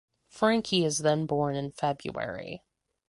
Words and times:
Frankie 0.29 0.83
is 0.83 0.97
then 0.97 1.27
born 1.27 1.55
in 1.55 1.69
February. 1.69 2.63